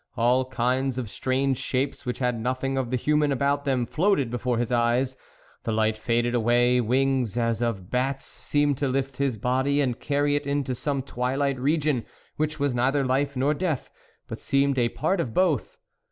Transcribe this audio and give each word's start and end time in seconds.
All 0.17 0.45
kinds 0.45 0.97
of 0.97 1.11
strange 1.11 1.59
shapes, 1.59 2.07
which 2.07 2.17
had 2.17 2.39
nothing 2.41 2.75
of 2.75 2.89
the 2.89 2.95
human 2.95 3.31
about 3.31 3.65
them, 3.65 3.85
floated 3.85 4.31
before 4.31 4.57
his 4.57 4.71
eyes; 4.71 5.15
the 5.61 5.71
light 5.71 5.95
faded 5.95 6.33
away; 6.33 6.81
wings 6.81 7.37
as 7.37 7.61
of 7.61 7.91
bats 7.91 8.25
seem 8.25 8.71
ed 8.71 8.77
to 8.77 8.87
lift 8.87 9.17
his 9.17 9.37
body 9.37 9.79
and 9.79 9.99
carry 9.99 10.35
it 10.35 10.47
into 10.47 10.73
some 10.73 11.03
twilight 11.03 11.59
region, 11.59 12.03
which 12.35 12.59
was 12.59 12.73
neither 12.73 13.05
life 13.05 13.35
nor 13.35 13.53
death, 13.53 13.91
but 14.27 14.39
seemed 14.39 14.79
a 14.79 14.89
part 14.89 15.19
of 15.21 15.35
both. 15.35 15.77